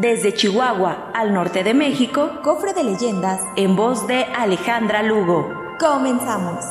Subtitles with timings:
[0.00, 5.52] Desde Chihuahua al norte de México, Cofre de leyendas en voz de Alejandra Lugo.
[5.80, 6.64] Comenzamos.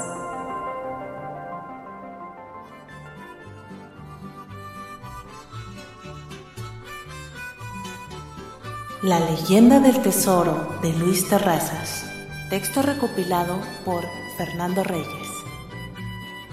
[9.02, 12.06] La leyenda del tesoro de Luis Terrazas.
[12.50, 14.06] Texto recopilado por
[14.38, 15.28] Fernando Reyes.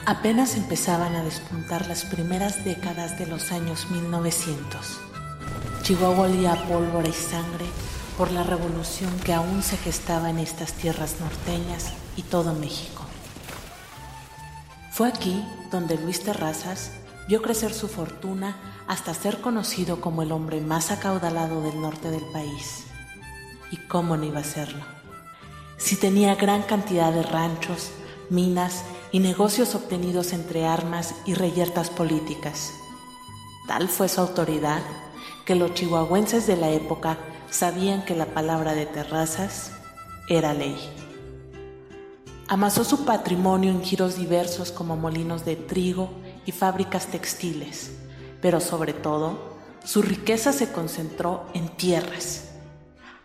[0.07, 5.14] Apenas empezaban a despuntar las primeras décadas de los años 1900.
[5.85, 7.67] Chihuahua olía a pólvora y sangre
[8.17, 13.05] por la revolución que aún se gestaba en estas tierras norteñas y todo México.
[14.93, 16.91] Fue aquí donde Luis Terrazas
[17.29, 18.57] vio crecer su fortuna
[18.89, 22.85] hasta ser conocido como el hombre más acaudalado del norte del país.
[23.71, 24.87] ¿Y cómo no iba a serlo?
[25.77, 27.91] Si tenía gran cantidad de ranchos,
[28.31, 32.71] minas y negocios obtenidos entre armas y reyertas políticas.
[33.69, 34.81] Tal fue su autoridad
[35.45, 37.19] que los chihuahuenses de la época
[37.51, 39.73] sabían que la palabra de Terrazas
[40.29, 40.77] era ley.
[42.49, 46.11] Amasó su patrimonio en giros diversos como molinos de trigo
[46.47, 47.93] y fábricas textiles,
[48.41, 52.51] pero sobre todo su riqueza se concentró en tierras.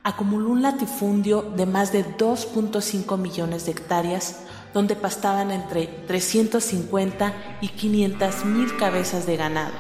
[0.03, 4.41] Acumuló un latifundio de más de 2.5 millones de hectáreas
[4.73, 9.73] donde pastaban entre 350 y 500 mil cabezas de ganado.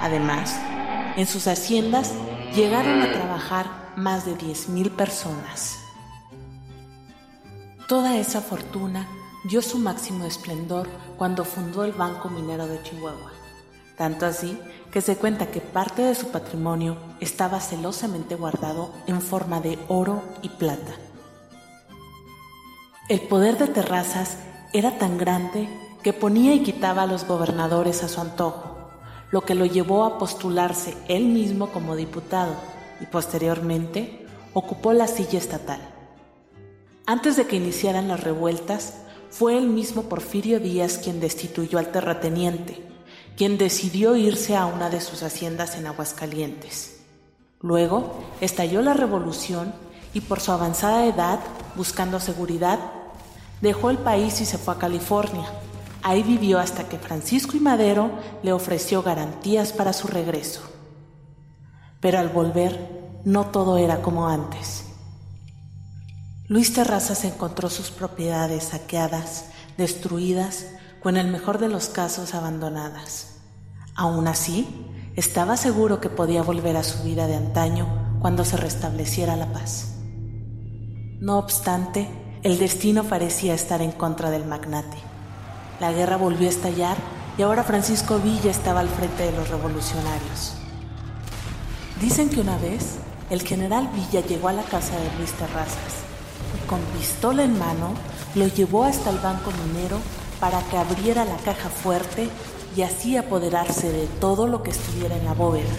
[0.00, 0.56] Además,
[1.16, 2.12] en sus haciendas
[2.54, 5.78] llegaron a trabajar más de 10 mil personas.
[7.88, 9.08] Toda esa fortuna
[9.44, 13.32] dio su máximo esplendor cuando fundó el Banco Minero de Chihuahua.
[13.96, 14.58] Tanto así
[14.90, 20.22] que se cuenta que parte de su patrimonio estaba celosamente guardado en forma de oro
[20.42, 20.92] y plata.
[23.08, 24.38] El poder de Terrazas
[24.72, 25.68] era tan grande
[26.02, 28.71] que ponía y quitaba a los gobernadores a su antojo,
[29.32, 32.54] lo que lo llevó a postularse él mismo como diputado
[33.00, 35.80] y posteriormente ocupó la silla estatal.
[37.06, 38.98] Antes de que iniciaran las revueltas,
[39.30, 42.86] fue el mismo Porfirio Díaz quien destituyó al terrateniente,
[43.36, 47.00] quien decidió irse a una de sus haciendas en Aguascalientes.
[47.62, 49.72] Luego estalló la revolución
[50.12, 51.40] y por su avanzada edad,
[51.74, 52.78] buscando seguridad,
[53.62, 55.48] dejó el país y se fue a California.
[56.02, 58.10] Ahí vivió hasta que Francisco y Madero
[58.42, 60.62] le ofreció garantías para su regreso.
[62.00, 64.84] Pero al volver, no todo era como antes.
[66.48, 69.46] Luis Terrazas encontró sus propiedades saqueadas,
[69.78, 70.66] destruidas
[71.02, 73.36] o en el mejor de los casos abandonadas.
[73.94, 79.36] Aún así, estaba seguro que podía volver a su vida de antaño cuando se restableciera
[79.36, 79.94] la paz.
[81.20, 82.08] No obstante,
[82.42, 85.11] el destino parecía estar en contra del magnate.
[85.82, 86.96] La guerra volvió a estallar
[87.36, 90.52] y ahora Francisco Villa estaba al frente de los revolucionarios.
[92.00, 92.98] Dicen que una vez
[93.30, 96.04] el general Villa llegó a la casa de Luis Terrazas
[96.54, 97.94] y con pistola en mano
[98.36, 99.98] lo llevó hasta el banco minero
[100.38, 102.28] para que abriera la caja fuerte
[102.76, 105.74] y así apoderarse de todo lo que estuviera en la bóveda.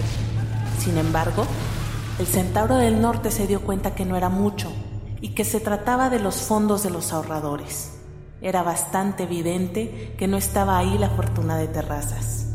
[0.83, 1.45] Sin embargo,
[2.19, 4.69] el centauro del norte se dio cuenta que no era mucho
[5.21, 7.92] y que se trataba de los fondos de los ahorradores.
[8.43, 12.47] Era bastante evidente que no estaba ahí la fortuna de Terrazas.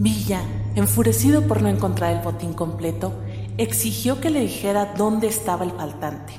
[0.00, 0.42] Villa,
[0.74, 3.12] enfurecido por no encontrar el botín completo,
[3.56, 6.34] exigió que le dijera dónde estaba el faltante.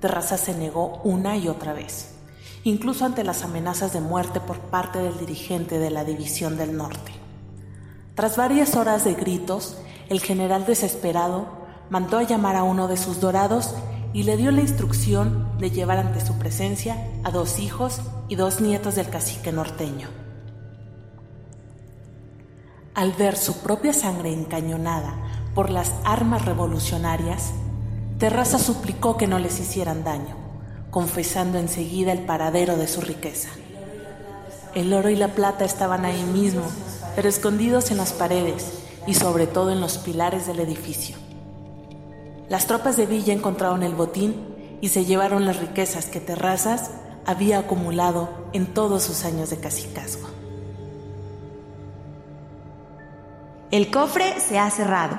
[0.00, 2.14] Terrazas se negó una y otra vez,
[2.62, 7.10] incluso ante las amenazas de muerte por parte del dirigente de la División del Norte.
[8.14, 9.76] Tras varias horas de gritos,
[10.08, 11.46] el general desesperado
[11.90, 13.74] mandó a llamar a uno de sus dorados
[14.12, 18.60] y le dio la instrucción de llevar ante su presencia a dos hijos y dos
[18.60, 20.08] nietos del cacique norteño.
[22.94, 25.14] Al ver su propia sangre encañonada
[25.54, 27.52] por las armas revolucionarias,
[28.18, 30.36] Terraza suplicó que no les hicieran daño,
[30.90, 33.50] confesando enseguida el paradero de su riqueza.
[34.74, 36.62] El oro y la plata estaban ahí mismo,
[37.14, 38.72] pero escondidos en las paredes
[39.06, 41.27] y sobre todo en los pilares del edificio.
[42.48, 44.34] Las tropas de Villa encontraron el botín
[44.80, 46.90] y se llevaron las riquezas que Terrazas
[47.26, 50.28] había acumulado en todos sus años de cacicazgo.
[53.70, 55.18] El cofre se ha cerrado.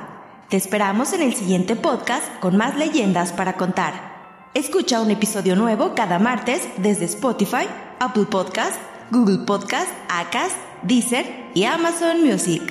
[0.49, 4.49] Te esperamos en el siguiente podcast con más leyendas para contar.
[4.55, 7.67] Escucha un episodio nuevo cada martes desde Spotify,
[7.99, 8.75] Apple Podcast,
[9.11, 12.63] Google Podcast, Acast, Deezer y Amazon Music.